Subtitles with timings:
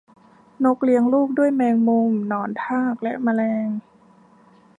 [0.63, 3.67] นกเลี้ยงลูกด้วยแมงมุมหนอนทากและแมลง